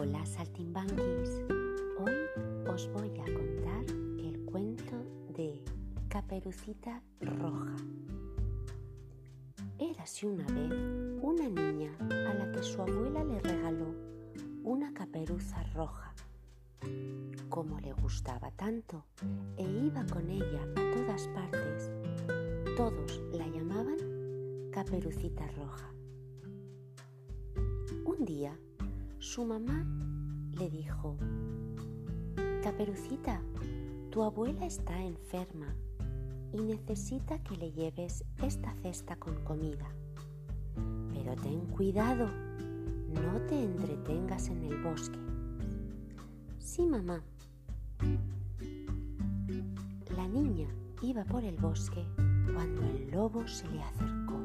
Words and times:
Hola 0.00 0.24
saltimbanquis, 0.24 1.42
hoy 1.98 2.14
os 2.72 2.88
voy 2.92 3.10
a 3.18 3.24
contar 3.24 3.84
el 4.20 4.38
cuento 4.44 4.94
de 5.36 5.60
Caperucita 6.08 7.02
Roja. 7.20 7.74
Érase 9.76 10.28
una 10.28 10.46
vez 10.46 10.72
una 11.20 11.48
niña 11.48 11.90
a 11.98 12.32
la 12.32 12.52
que 12.52 12.62
su 12.62 12.80
abuela 12.80 13.24
le 13.24 13.40
regaló 13.40 13.92
una 14.62 14.94
caperuza 14.94 15.64
roja. 15.74 16.14
Como 17.48 17.80
le 17.80 17.92
gustaba 17.94 18.52
tanto 18.52 19.04
e 19.56 19.64
iba 19.64 20.06
con 20.06 20.30
ella 20.30 20.62
a 20.76 20.90
todas 20.94 21.26
partes, 21.34 21.90
todos 22.76 23.20
la 23.32 23.48
llamaban 23.48 23.98
Caperucita 24.70 25.48
Roja. 25.56 25.92
Un 28.04 28.24
día 28.24 28.56
su 29.28 29.44
mamá 29.44 29.84
le 30.52 30.70
dijo, 30.70 31.18
Caperucita, 32.62 33.42
tu 34.10 34.22
abuela 34.22 34.64
está 34.64 34.98
enferma 35.02 35.76
y 36.50 36.62
necesita 36.62 37.38
que 37.42 37.58
le 37.58 37.70
lleves 37.72 38.24
esta 38.42 38.72
cesta 38.76 39.16
con 39.16 39.34
comida. 39.44 39.86
Pero 41.12 41.36
ten 41.42 41.60
cuidado, 41.66 42.26
no 42.26 43.38
te 43.48 43.62
entretengas 43.64 44.48
en 44.48 44.64
el 44.64 44.82
bosque. 44.82 45.18
Sí, 46.58 46.86
mamá. 46.86 47.22
La 50.16 50.26
niña 50.26 50.68
iba 51.02 51.22
por 51.24 51.44
el 51.44 51.58
bosque 51.58 52.02
cuando 52.54 52.80
el 52.80 53.10
lobo 53.10 53.46
se 53.46 53.68
le 53.68 53.82
acercó. 53.82 54.40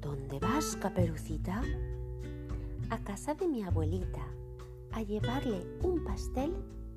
¿Dónde 0.00 0.40
vas, 0.40 0.74
caperucita? 0.74 1.62
A 2.90 2.98
casa 2.98 3.34
de 3.34 3.46
mi 3.46 3.62
abuelita, 3.62 4.26
a 4.90 5.02
llevarle 5.02 5.64
un 5.84 6.02
pastel 6.02 6.52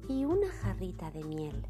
y 0.09 0.25
una 0.25 0.47
jarrita 0.49 1.11
de 1.11 1.23
miel. 1.23 1.67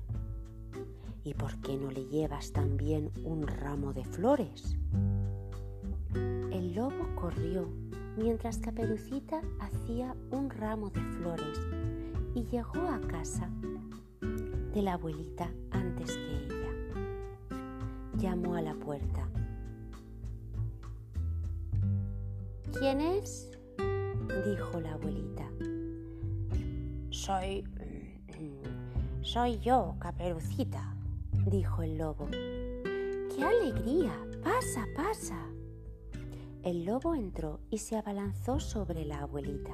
¿Y 1.26 1.34
por 1.34 1.60
qué 1.60 1.76
no 1.76 1.92
le 1.92 2.06
llevas 2.06 2.54
también 2.54 3.12
un 3.26 3.46
ramo 3.46 3.92
de 3.92 4.06
flores? 4.06 4.78
El 6.14 6.74
lobo 6.74 7.14
corrió 7.16 7.68
mientras 8.16 8.60
Caperucita 8.60 9.42
hacía 9.60 10.16
un 10.32 10.50
ramo 10.50 10.90
de 10.90 11.02
flores 11.02 11.60
y 12.34 12.46
llegó 12.46 12.88
a 12.88 13.02
casa 13.02 13.50
de 14.22 14.82
la 14.82 14.94
abuelita 14.94 15.52
antes 15.72 16.16
que 16.16 16.46
ella. 16.46 16.72
Llamó 18.18 18.56
a 18.56 18.62
la 18.62 18.74
puerta. 18.74 19.28
¿Quién 22.80 23.02
es? 23.02 23.53
Soy... 27.26 27.64
soy 29.22 29.58
yo, 29.60 29.96
Caperucita, 29.98 30.94
dijo 31.46 31.82
el 31.82 31.98
lobo. 31.98 32.28
¡Qué 32.30 33.42
alegría! 33.42 34.12
Pasa, 34.44 34.86
pasa. 34.94 35.40
El 36.64 36.84
lobo 36.84 37.16
entró 37.16 37.62
y 37.70 37.78
se 37.78 37.96
abalanzó 37.96 38.60
sobre 38.60 39.06
la 39.06 39.20
abuelita. 39.20 39.72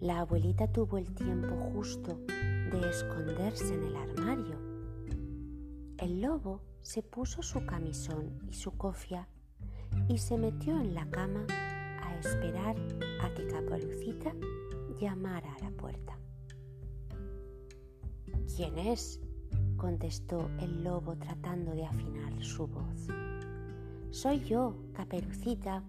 La 0.00 0.20
abuelita 0.20 0.70
tuvo 0.70 0.98
el 0.98 1.14
tiempo 1.14 1.56
justo 1.72 2.20
de 2.26 2.90
esconderse 2.90 3.72
en 3.72 3.84
el 3.84 3.96
armario. 3.96 4.58
El 5.96 6.20
lobo 6.20 6.60
se 6.82 7.02
puso 7.02 7.42
su 7.42 7.64
camisón 7.64 8.38
y 8.50 8.52
su 8.52 8.72
cofia 8.72 9.28
y 10.08 10.18
se 10.18 10.36
metió 10.36 10.78
en 10.78 10.92
la 10.92 11.08
cama 11.08 11.46
a 12.02 12.18
esperar 12.18 12.76
a 13.22 13.32
que 13.32 13.46
Caperucita 13.46 14.34
llamara 15.00 15.54
a 15.54 15.64
la 15.64 15.70
puerta. 15.70 16.20
¿Quién 18.56 18.78
es? 18.78 19.20
contestó 19.76 20.50
el 20.60 20.84
lobo 20.84 21.16
tratando 21.16 21.72
de 21.72 21.86
afinar 21.86 22.44
su 22.44 22.66
voz. 22.66 23.08
Soy 24.10 24.40
yo, 24.40 24.76
Caperucita. 24.92 25.82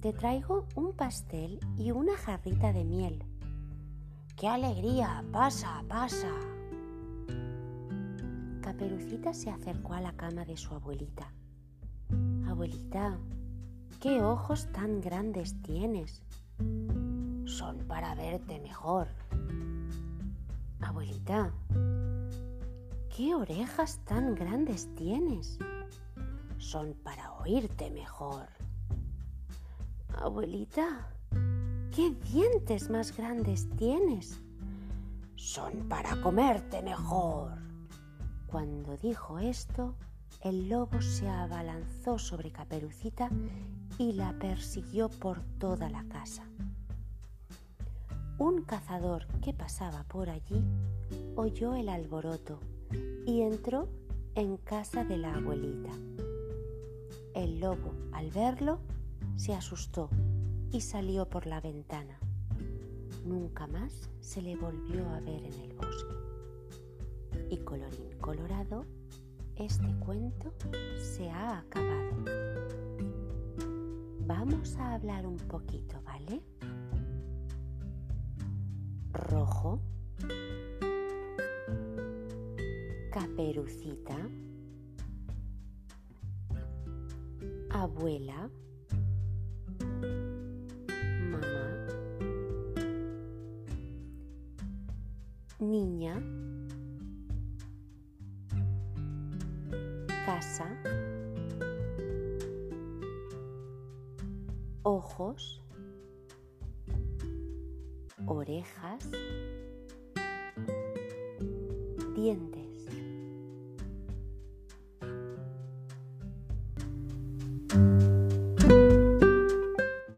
Te 0.00 0.12
traigo 0.14 0.66
un 0.76 0.94
pastel 0.94 1.60
y 1.76 1.90
una 1.90 2.16
jarrita 2.16 2.72
de 2.72 2.84
miel. 2.84 3.24
¡Qué 4.36 4.48
alegría! 4.48 5.22
Pasa, 5.30 5.84
pasa. 5.86 6.30
Caperucita 8.62 9.34
se 9.34 9.50
acercó 9.50 9.92
a 9.92 10.00
la 10.00 10.12
cama 10.12 10.46
de 10.46 10.56
su 10.56 10.74
abuelita. 10.74 11.30
Abuelita, 12.46 13.18
¿qué 14.00 14.22
ojos 14.22 14.72
tan 14.72 15.02
grandes 15.02 15.60
tienes? 15.60 16.22
Son 17.44 17.78
para 17.86 18.14
verte 18.14 18.60
mejor. 18.60 19.08
Abuelita, 20.80 21.52
¿qué 23.14 23.34
orejas 23.34 24.00
tan 24.04 24.34
grandes 24.34 24.92
tienes? 24.94 25.58
Son 26.58 26.94
para 26.94 27.32
oírte 27.34 27.90
mejor. 27.90 28.48
Abuelita, 30.16 31.08
¿qué 31.94 32.10
dientes 32.32 32.90
más 32.90 33.16
grandes 33.16 33.68
tienes? 33.76 34.40
Son 35.36 35.88
para 35.88 36.20
comerte 36.22 36.82
mejor. 36.82 37.52
Cuando 38.46 38.96
dijo 38.96 39.38
esto, 39.38 39.94
el 40.42 40.68
lobo 40.68 41.00
se 41.02 41.28
abalanzó 41.28 42.18
sobre 42.18 42.50
Caperucita 42.50 43.30
y 43.98 44.12
la 44.14 44.32
persiguió 44.38 45.10
por 45.10 45.42
toda 45.58 45.90
la 45.90 46.04
casa. 46.04 46.44
Un 48.40 48.62
cazador 48.62 49.26
que 49.42 49.52
pasaba 49.52 50.04
por 50.04 50.30
allí 50.30 50.64
oyó 51.36 51.74
el 51.74 51.90
alboroto 51.90 52.58
y 53.26 53.42
entró 53.42 53.90
en 54.34 54.56
casa 54.56 55.04
de 55.04 55.18
la 55.18 55.34
abuelita. 55.34 55.90
El 57.34 57.60
lobo, 57.60 57.92
al 58.12 58.30
verlo, 58.30 58.80
se 59.36 59.52
asustó 59.52 60.08
y 60.72 60.80
salió 60.80 61.28
por 61.28 61.46
la 61.46 61.60
ventana. 61.60 62.18
Nunca 63.26 63.66
más 63.66 64.08
se 64.20 64.40
le 64.40 64.56
volvió 64.56 65.06
a 65.10 65.20
ver 65.20 65.44
en 65.44 65.60
el 65.60 65.74
bosque. 65.74 66.14
Y 67.50 67.58
colorín 67.58 68.10
colorado, 68.22 68.86
este 69.56 69.94
cuento 69.98 70.54
se 70.96 71.28
ha 71.28 71.58
acabado. 71.58 72.24
Vamos 74.20 74.76
a 74.76 74.94
hablar 74.94 75.26
un 75.26 75.36
poquito, 75.36 76.00
¿vale? 76.06 76.40
Caperucita, 83.12 84.16
abuela, 87.70 88.50
mamá, 91.30 91.66
niña, 95.58 96.22
casa, 100.24 100.66
ojos, 104.82 105.59
orejas, 108.30 109.10
dientes. 112.14 112.60